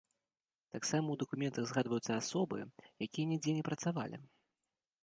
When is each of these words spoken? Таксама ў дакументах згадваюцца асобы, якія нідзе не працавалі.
Таксама 0.75 1.07
ў 1.15 1.19
дакументах 1.23 1.63
згадваюцца 1.73 2.11
асобы, 2.21 2.57
якія 3.09 3.25
нідзе 3.35 3.51
не 3.61 3.71
працавалі. 3.71 4.17